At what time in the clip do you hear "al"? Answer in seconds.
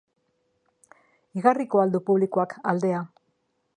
1.83-1.93